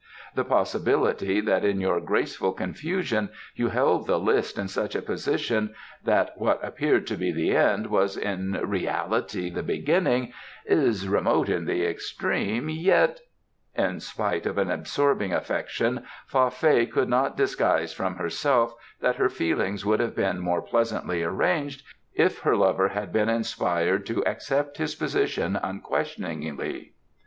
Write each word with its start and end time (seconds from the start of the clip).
The 0.33 0.43
possibility 0.43 1.41
that 1.41 1.63
in 1.63 1.79
your 1.79 2.01
graceful 2.01 2.53
confusion 2.53 3.29
you 3.53 3.67
held 3.67 4.07
the 4.07 4.17
list 4.17 4.57
in 4.57 4.67
such 4.67 4.95
a 4.95 5.01
position 5.03 5.75
that 6.03 6.31
what 6.37 6.59
appeared 6.65 7.05
to 7.05 7.15
be 7.15 7.31
the 7.31 7.55
end 7.55 7.85
was 7.85 8.17
in 8.17 8.53
reality 8.67 9.51
the 9.51 9.61
beginning 9.61 10.33
is 10.65 11.07
remote 11.07 11.49
in 11.49 11.65
the 11.65 11.85
extreme, 11.85 12.67
yet" 12.67 13.19
In 13.85 13.99
spite 13.99 14.47
of 14.47 14.57
an 14.57 14.71
absorbing 14.71 15.33
affection 15.33 16.03
Fa 16.25 16.49
Fei 16.49 16.87
could 16.87 17.07
not 17.07 17.37
disguise 17.37 17.93
from 17.93 18.15
herself 18.15 18.73
that 19.01 19.17
her 19.17 19.29
feelings 19.29 19.85
would 19.85 19.99
have 19.99 20.15
been 20.15 20.39
more 20.39 20.63
pleasantly 20.63 21.21
arranged 21.21 21.83
if 22.15 22.39
her 22.39 22.55
lover 22.55 22.87
had 22.87 23.13
been 23.13 23.29
inspired 23.29 24.07
to 24.07 24.25
accept 24.25 24.77
his 24.79 24.95
position 24.95 25.55
unquestioningly. 25.61 26.93